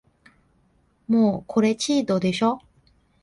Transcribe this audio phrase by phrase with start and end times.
[1.07, 2.59] もうこれチートでしょ